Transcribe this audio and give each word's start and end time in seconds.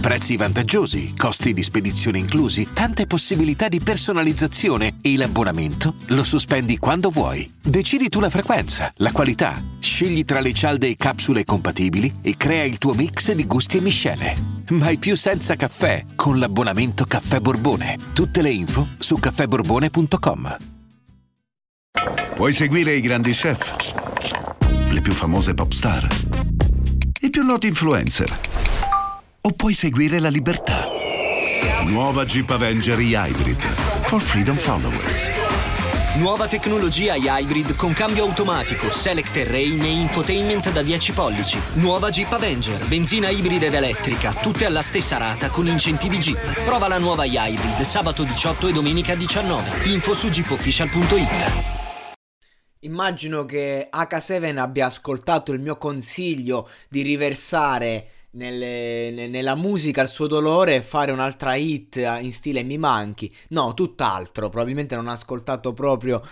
Prezzi 0.00 0.38
vantaggiosi, 0.38 1.14
costi 1.14 1.52
di 1.52 1.62
spedizione 1.62 2.16
inclusi, 2.16 2.68
tante 2.72 3.06
possibilità 3.06 3.68
di 3.68 3.80
personalizzazione 3.80 4.96
e 5.02 5.14
l'abbonamento 5.14 5.96
lo 6.06 6.24
sospendi 6.24 6.78
quando 6.78 7.10
vuoi. 7.10 7.52
Decidi 7.60 8.08
tu 8.08 8.18
la 8.18 8.30
frequenza, 8.30 8.90
la 8.96 9.12
qualità, 9.12 9.62
scegli 9.78 10.24
tra 10.24 10.40
le 10.40 10.54
cialde 10.54 10.88
e 10.88 10.96
capsule 10.96 11.44
compatibili 11.44 12.16
e 12.22 12.34
crea 12.38 12.64
il 12.64 12.78
tuo 12.78 12.94
mix 12.94 13.30
di 13.32 13.46
gusti 13.46 13.76
e 13.76 13.80
miscele. 13.82 14.36
Mai 14.70 14.96
più 14.96 15.14
senza 15.16 15.54
caffè 15.54 16.06
con 16.16 16.38
l'abbonamento 16.38 17.04
Caffè 17.04 17.38
Borbone. 17.40 17.98
Tutte 18.14 18.40
le 18.40 18.50
info 18.50 18.88
su 18.98 19.18
caffèborbone.com. 19.18 20.56
Vuoi 22.36 22.52
seguire 22.52 22.94
i 22.94 23.02
grandi 23.02 23.32
chef? 23.32 23.76
Le 24.90 25.00
più 25.02 25.12
famose 25.12 25.52
pop 25.52 25.70
star? 25.72 26.08
I 27.20 27.28
più 27.28 27.44
noti 27.44 27.66
influencer? 27.66 28.49
O 29.50 29.52
puoi 29.52 29.74
seguire 29.74 30.20
la 30.20 30.28
libertà? 30.28 30.86
Nuova 31.86 32.24
Jeep 32.24 32.48
Avenger 32.50 32.96
e-Hybrid 33.00 33.60
for 34.04 34.22
Freedom 34.22 34.54
Followers. 34.54 35.28
Nuova 36.18 36.46
tecnologia 36.46 37.16
hybrid 37.16 37.74
con 37.74 37.92
cambio 37.92 38.26
automatico, 38.26 38.92
select 38.92 39.32
terrain 39.32 39.82
e 39.82 39.88
infotainment 39.88 40.70
da 40.70 40.82
10 40.82 41.12
pollici. 41.12 41.58
Nuova 41.74 42.10
Jeep 42.10 42.30
Avenger, 42.30 42.86
benzina 42.86 43.28
ibrida 43.30 43.66
ed 43.66 43.74
elettrica, 43.74 44.34
tutte 44.34 44.66
alla 44.66 44.82
stessa 44.82 45.16
rata 45.16 45.50
con 45.50 45.66
incentivi 45.66 46.18
Jeep. 46.18 46.62
Prova 46.62 46.86
la 46.86 46.98
nuova 46.98 47.24
hybrid 47.24 47.80
sabato 47.80 48.22
18 48.22 48.68
e 48.68 48.72
domenica 48.72 49.16
19. 49.16 49.90
Info 49.90 50.14
su 50.14 50.28
jeepofficial.it. 50.28 51.78
Immagino 52.82 53.44
che 53.44 53.90
H7 53.92 54.56
abbia 54.56 54.86
ascoltato 54.86 55.52
il 55.52 55.60
mio 55.60 55.76
consiglio 55.76 56.68
di 56.88 57.02
riversare 57.02 58.19
nelle, 58.32 59.10
ne, 59.10 59.26
nella 59.26 59.54
musica 59.54 60.02
il 60.02 60.08
suo 60.08 60.26
dolore 60.26 60.76
e 60.76 60.82
fare 60.82 61.10
un'altra 61.10 61.54
hit 61.54 61.96
in 61.96 62.32
stile 62.32 62.62
Mi 62.62 62.78
manchi. 62.78 63.34
No, 63.48 63.74
tutt'altro. 63.74 64.48
Probabilmente 64.48 64.94
non 64.94 65.08
ha 65.08 65.12
ascoltato 65.12 65.72
proprio. 65.72 66.22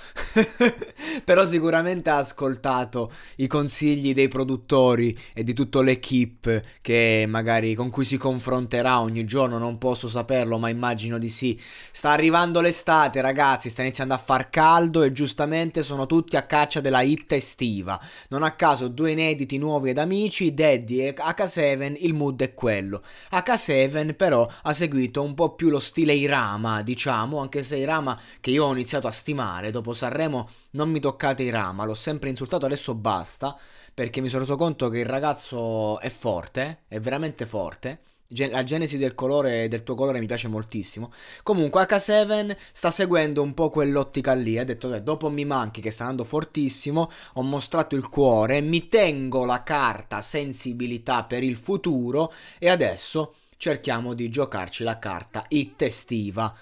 Però 1.25 1.45
sicuramente 1.47 2.11
ha 2.11 2.19
ascoltato 2.19 3.13
i 3.37 3.47
consigli 3.47 4.13
dei 4.13 4.29
produttori 4.29 5.19
e 5.33 5.43
di 5.43 5.55
tutta 5.55 5.83
l'equipe 5.83 6.65
che 6.81 7.25
magari 7.29 7.75
con 7.75 7.91
cui 7.91 8.05
si 8.05 8.17
confronterà 8.17 9.01
ogni 9.01 9.25
giorno. 9.25 9.59
Non 9.59 9.79
posso 9.79 10.09
saperlo, 10.09 10.59
ma 10.59 10.69
immagino 10.69 11.19
di 11.19 11.29
sì. 11.29 11.59
Sta 11.91 12.11
arrivando 12.11 12.61
l'estate, 12.61 13.21
ragazzi. 13.21 13.71
Sta 13.71 13.83
iniziando 13.83 14.15
a 14.15 14.19
far 14.19 14.51
caldo 14.51 15.03
e 15.03 15.13
giustamente 15.13 15.83
sono 15.83 16.07
tutti 16.07 16.37
a 16.37 16.43
caccia 16.43 16.81
della 16.81 17.03
hit 17.03 17.33
estiva. 17.33 18.01
Non 18.29 18.43
a 18.43 18.53
caso 18.53 18.89
due 18.89 19.13
inediti 19.13 19.59
nuovi 19.59 19.91
ed 19.91 19.99
amici, 19.99 20.55
Daddy 20.55 21.01
e 21.01 21.15
H7 21.17 21.88
il 21.97 22.15
mood 22.15 22.41
è 22.43 22.55
quello. 22.55 23.03
H7 23.31 24.15
però 24.15 24.49
ha 24.63 24.73
seguito 24.73 25.23
un 25.23 25.35
po' 25.35 25.55
più 25.55 25.69
lo 25.69 25.81
stile 25.81 26.13
Irama, 26.13 26.83
diciamo, 26.83 27.39
anche 27.39 27.63
se 27.63 27.77
Irama 27.77 28.19
che 28.41 28.51
io 28.51 28.65
ho 28.65 28.73
iniziato 28.73 29.07
a 29.07 29.13
stimare 29.13 29.71
dopo 29.71 29.95
Sanremo 29.95 30.49
non 30.73 30.91
mi 30.91 31.01
toccate 31.01 31.43
Irama, 31.43 31.85
l'ho 31.85 31.95
sempre 31.95 32.29
insultato, 32.29 32.67
adesso 32.67 32.95
basta, 32.95 33.57
perché 33.95 34.21
mi 34.21 34.29
sono 34.29 34.43
reso 34.43 34.57
conto 34.57 34.89
che 34.89 34.99
il 34.99 35.07
ragazzo 35.07 35.99
è 36.01 36.11
forte, 36.11 36.83
è 36.89 37.01
veramente 37.01 37.47
forte 37.47 38.01
la 38.29 38.65
genesi 38.65 38.99
del 38.99 39.15
colore 39.15 39.69
del 39.69 39.83
tuo 39.83 39.95
colore 39.95 40.21
mi 40.21 40.27
piace 40.27 40.49
moltissimo. 40.49 41.13
Comunque 41.43 41.83
H7 41.83 42.57
sta 42.73 42.91
seguendo 42.91 43.43
un 43.43 43.55
po' 43.55 43.71
quell'ottica 43.71 44.35
lì. 44.35 44.59
Ha 44.59 44.65
detto: 44.65 44.99
dopo 45.01 45.31
mi 45.31 45.45
manchi, 45.45 45.81
che 45.81 45.91
sta 45.91 46.05
andando 46.05 46.25
fortissimo. 46.25 47.11
Ho 47.35 47.43
mostrato 47.43 47.97
il 47.97 48.09
cuore. 48.09 48.61
Mi 48.61 48.89
tengo 48.89 49.45
la 49.45 49.63
carta 49.63 50.21
sensibilità 50.21 51.25
per 51.25 51.43
il 51.43 51.57
futuro. 51.57 52.33
E 52.59 52.69
adesso 52.69 53.35
cerchiamo 53.57 54.15
di 54.15 54.29
giocarci 54.29 54.85
la 54.85 54.99
carta 54.99 55.45
it 55.49 55.81
estiva. 55.83 56.55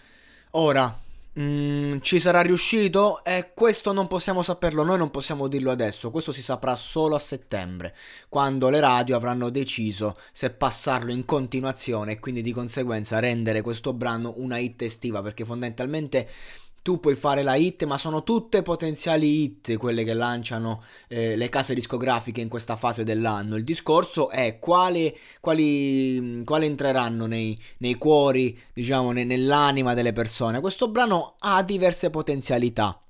Ora, 0.52 0.98
Mm, 1.38 1.98
ci 2.00 2.18
sarà 2.18 2.40
riuscito? 2.40 3.22
E 3.22 3.50
questo 3.52 3.92
non 3.92 4.06
possiamo 4.06 4.40
saperlo, 4.40 4.82
noi 4.84 4.96
non 4.96 5.10
possiamo 5.10 5.48
dirlo 5.48 5.70
adesso, 5.70 6.10
questo 6.10 6.32
si 6.32 6.42
saprà 6.42 6.74
solo 6.74 7.14
a 7.14 7.18
settembre, 7.18 7.94
quando 8.30 8.70
le 8.70 8.80
radio 8.80 9.16
avranno 9.16 9.50
deciso 9.50 10.16
se 10.32 10.48
passarlo 10.48 11.12
in 11.12 11.26
continuazione 11.26 12.12
e 12.12 12.20
quindi 12.20 12.40
di 12.40 12.52
conseguenza 12.52 13.18
rendere 13.18 13.60
questo 13.60 13.92
brano 13.92 14.32
una 14.38 14.56
hit 14.56 14.80
estiva, 14.80 15.20
perché 15.20 15.44
fondamentalmente 15.44 16.26
tu 16.86 17.00
puoi 17.00 17.16
fare 17.16 17.42
la 17.42 17.56
hit, 17.56 17.82
ma 17.82 17.98
sono 17.98 18.22
tutte 18.22 18.62
potenziali 18.62 19.42
hit 19.42 19.76
quelle 19.76 20.04
che 20.04 20.14
lanciano 20.14 20.84
eh, 21.08 21.34
le 21.34 21.48
case 21.48 21.74
discografiche 21.74 22.40
in 22.40 22.48
questa 22.48 22.76
fase 22.76 23.02
dell'anno. 23.02 23.56
Il 23.56 23.64
discorso 23.64 24.30
è 24.30 24.60
quali, 24.60 25.12
quali, 25.40 26.44
quali 26.44 26.66
entreranno 26.66 27.26
nei, 27.26 27.60
nei, 27.78 27.96
cuori, 27.96 28.56
diciamo, 28.72 29.10
ne, 29.10 29.24
nell'anima 29.24 29.94
delle 29.94 30.12
persone. 30.12 30.60
Questo 30.60 30.86
brano 30.86 31.34
ha 31.40 31.60
diverse 31.64 32.08
potenzialità. 32.10 33.00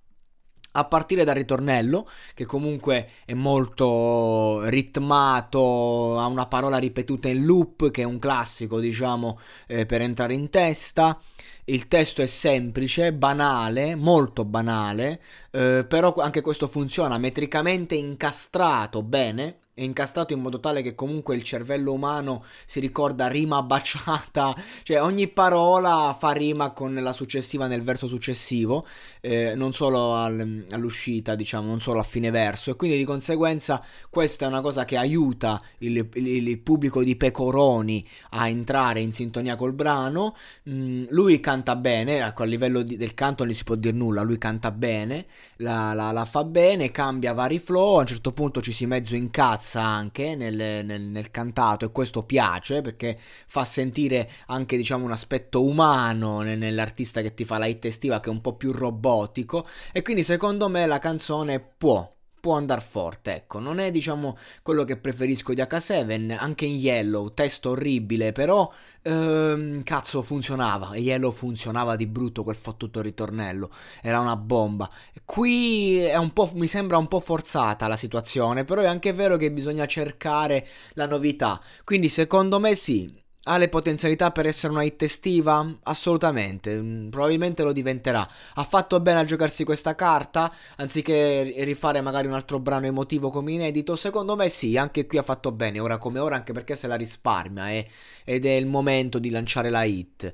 A 0.73 0.85
partire 0.87 1.25
dal 1.25 1.35
ritornello, 1.35 2.09
che 2.33 2.47
comunque 2.47 3.11
è 3.27 3.35
molto 3.35 4.63
ritmato, 4.71 6.19
ha 6.19 6.25
una 6.25 6.47
parola 6.47 6.79
ripetuta 6.79 7.29
in 7.29 7.45
loop, 7.45 7.91
che 7.91 8.01
è 8.01 8.07
un 8.07 8.19
classico, 8.19 8.81
diciamo, 8.81 9.39
eh, 9.67 9.85
per 9.85 10.01
entrare 10.01 10.33
in 10.33 10.49
testa 10.49 11.21
il 11.66 11.88
testo 11.88 12.22
è 12.22 12.27
semplice, 12.27 13.12
banale, 13.12 13.94
molto 13.94 14.44
banale, 14.44 15.21
eh, 15.50 15.84
però 15.88 16.15
anche 16.15 16.41
questo 16.41 16.69
funziona 16.69 17.19
metricamente 17.19 17.94
incastrato 17.94 19.03
bene 19.03 19.59
è 19.79 19.83
incastrato 19.83 20.33
in 20.33 20.41
modo 20.41 20.59
tale 20.59 20.81
che 20.81 20.95
comunque 20.95 21.37
il 21.37 21.43
cervello 21.43 21.93
umano 21.93 22.45
si 22.65 22.81
ricorda 22.81 23.29
rima 23.29 23.61
baciata, 23.63 24.57
cioè 24.83 25.03
ogni 25.03 25.29
parola 25.29 26.17
fa 26.19 26.31
rima 26.33 26.71
con 26.71 26.95
la 26.95 27.13
successiva 27.13 27.67
nel 27.67 27.83
verso 27.83 28.07
successivo, 28.07 28.87
eh, 29.21 29.55
non 29.55 29.75
solo 29.75 30.15
al, 30.15 30.65
all'uscita, 30.71 31.35
diciamo, 31.35 31.67
non 31.67 31.83
solo 31.83 32.01
a 32.01 32.05
fine 32.05 32.31
verso, 32.31 32.71
e 32.71 32.75
quindi 32.75 32.97
di 32.97 33.05
conseguenza 33.05 33.85
questa 34.09 34.47
è 34.47 34.49
una 34.49 34.63
cosa 34.63 34.87
che 34.87 34.97
aiuta 34.97 35.61
il, 35.81 36.09
il, 36.15 36.27
il 36.27 36.59
pubblico 36.59 37.03
di 37.03 37.15
Pecoroni 37.15 38.03
a 38.31 38.49
entrare 38.49 39.01
in 39.01 39.13
sintonia 39.13 39.57
col 39.57 39.75
brano. 39.75 40.37
Mm, 40.71 41.05
lui 41.11 41.39
canta 41.39 41.77
bene, 41.77 42.25
ecco, 42.27 42.45
a 42.45 42.47
livello 42.47 42.81
di, 42.81 42.97
del 42.97 43.13
canto 43.13 43.45
non 43.45 43.53
gli 43.53 43.57
si 43.57 43.65
può 43.65 43.75
dire 43.75 43.95
nulla, 43.95 44.23
lui 44.23 44.39
canta 44.39 44.71
bene, 44.71 45.27
la, 45.57 45.93
la, 45.93 46.13
la 46.13 46.25
fa 46.25 46.45
bene, 46.45 46.91
cambia 46.91 47.35
vari 47.35 47.59
flow, 47.59 47.97
a 47.97 48.01
un 48.01 48.07
certo 48.07 48.33
punto 48.33 48.63
ci 48.63 48.73
si 48.73 48.87
mezzo 48.87 49.15
incazza 49.15 49.65
piazza 49.66 49.82
anche 49.82 50.37
nel, 50.37 50.84
nel, 50.84 51.03
nel, 51.03 51.31
cantato 51.32 51.84
e 51.84 51.91
questo 51.91 52.22
piace 52.22 52.81
perché 52.82 53.19
fa 53.19 53.65
sentire 53.65 54.31
anche 54.47 54.77
diciamo 54.77 55.04
un 55.04 55.10
aspetto 55.10 55.65
umano 55.65 56.43
nell'artista 56.43 57.21
che 57.21 57.34
ti 57.34 57.44
fa 57.44 57.59
la 57.59 57.66
hit 57.66 57.84
estiva 57.84 58.21
che 58.21 58.28
è 58.31 58.32
un 58.32 58.41
po' 58.41 58.54
più 58.54 58.71
robotico. 58.71 59.66
E 59.93 60.03
quindi 60.03 60.22
secondo 60.22 60.69
me 60.69 60.87
la 60.87 60.99
canzone 60.99 61.59
può 61.59 62.09
può 62.47 62.55
andare 62.55 62.81
forte, 62.81 63.34
ecco, 63.34 63.59
non 63.59 63.81
è 63.81 63.91
diciamo 63.91 64.39
quello 64.62 64.84
che 64.84 64.97
preferisco 64.97 65.53
di 65.53 65.61
H7, 65.61 66.37
anche 66.39 66.65
in 66.65 66.77
Yellow, 66.77 67.34
testo 67.34 67.71
orribile, 67.71 68.31
però 68.31 68.73
ehm, 69.03 69.83
cazzo 69.83 70.23
funzionava, 70.23 70.95
Yellow 70.95 71.33
funzionava 71.33 71.97
di 71.97 72.07
brutto 72.07 72.45
quel 72.45 72.55
fottuto 72.55 73.01
ritornello, 73.01 73.69
era 74.01 74.21
una 74.21 74.37
bomba. 74.37 74.89
Qui 75.25 75.97
è 75.99 76.15
un 76.15 76.33
po', 76.33 76.49
mi 76.55 76.69
sembra 76.69 76.98
un 76.98 77.09
po' 77.09 77.19
forzata 77.19 77.89
la 77.89 77.97
situazione, 77.97 78.63
però 78.63 78.83
è 78.83 78.87
anche 78.87 79.13
vero 79.13 79.37
che 79.37 79.51
bisogna 79.51 79.87
cercare 79.87 80.69
la 80.93 81.09
novità, 81.09 81.60
quindi 81.83 82.09
secondo 82.09 82.60
me 82.60 82.77
sì, 82.77 83.13
ha 83.48 83.59
le 83.59 83.69
potenzialità 83.69 84.31
per 84.33 84.47
essere 84.47 84.72
una 84.72 84.83
hit 84.83 85.03
estiva? 85.03 85.66
Assolutamente, 85.84 86.81
mm, 86.81 87.09
probabilmente 87.09 87.63
lo 87.63 87.72
diventerà. 87.72 88.28
Ha 88.54 88.65
fatto 88.65 89.01
bene 89.01 89.21
a 89.21 89.25
giocarsi 89.25 89.65
questa 89.65 89.95
carta, 89.95 90.53
anziché 90.77 91.54
rifare 91.65 92.01
magari 92.01 92.27
un 92.27 92.34
altro 92.34 92.59
brano 92.59 92.87
emotivo 92.87 93.31
come 93.31 93.53
inedito? 93.53 93.97
Secondo 93.97 94.37
me 94.37 94.48
sì, 94.48 94.77
anche 94.77 95.07
qui 95.07 95.19
ha 95.19 95.22
fatto 95.22 95.53
bene, 95.53 95.78
ora 95.81 95.98
come 95.98 96.19
ora, 96.19 96.37
anche 96.37 96.53
perché 96.53 96.75
se 96.75 96.87
la 96.87 96.97
risparmia 96.97 97.71
eh, 97.71 97.89
ed 98.25 98.45
è 98.47 98.51
il 98.51 98.66
momento 98.66 99.19
di 99.19 99.31
lanciare 99.31 99.71
la 99.71 99.84
hit. 99.84 100.33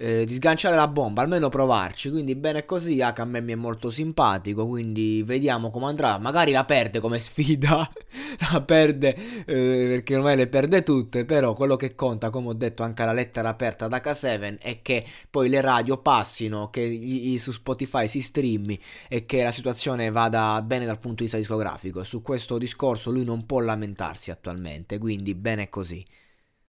Eh, 0.00 0.24
di 0.24 0.34
sganciare 0.34 0.76
la 0.76 0.88
bomba, 0.88 1.20
almeno 1.20 1.50
provarci. 1.50 2.10
Quindi 2.10 2.34
bene 2.34 2.64
così, 2.64 3.02
Aka 3.02 3.22
a 3.22 3.24
me 3.26 3.42
mi 3.42 3.52
è 3.52 3.54
molto 3.54 3.90
simpatico, 3.90 4.66
quindi 4.66 5.22
vediamo 5.22 5.70
come 5.70 5.86
andrà. 5.86 6.18
Magari 6.18 6.52
la 6.52 6.64
perde 6.64 7.00
come 7.00 7.20
sfida, 7.20 7.90
la 8.50 8.62
perde 8.62 9.14
eh, 9.44 9.86
perché 9.90 10.16
ormai 10.16 10.36
le 10.36 10.46
perde 10.46 10.82
tutte, 10.82 11.26
però 11.26 11.52
quello 11.52 11.76
che 11.76 11.94
conta, 11.94 12.30
come 12.30 12.48
ho 12.48 12.54
detto 12.54 12.82
anche 12.82 13.02
alla 13.02 13.12
lettera 13.12 13.50
aperta 13.50 13.88
da 13.88 13.98
K7, 13.98 14.58
è 14.58 14.80
che 14.80 15.04
poi 15.28 15.50
le 15.50 15.60
radio 15.60 15.98
passino, 15.98 16.70
che 16.70 16.88
gli, 16.88 17.36
su 17.36 17.52
Spotify 17.52 18.08
si 18.08 18.22
streami 18.22 18.80
e 19.06 19.26
che 19.26 19.42
la 19.42 19.52
situazione 19.52 20.10
vada 20.10 20.62
bene 20.62 20.86
dal 20.86 20.98
punto 20.98 21.16
di 21.16 21.22
vista 21.24 21.36
discografico. 21.36 22.04
Su 22.04 22.22
questo 22.22 22.56
discorso 22.56 23.10
lui 23.10 23.24
non 23.24 23.44
può 23.44 23.60
lamentarsi 23.60 24.30
attualmente, 24.30 24.96
quindi 24.96 25.34
bene 25.34 25.68
così. 25.68 26.02